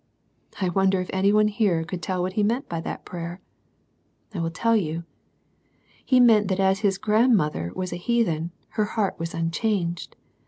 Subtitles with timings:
[0.59, 3.39] I wonder if any one here could tell what he meant by that prayer?
[4.33, 5.03] I will tell you.
[6.03, 10.15] He meant that as his grandmother was a heathen, her heart was unchanged.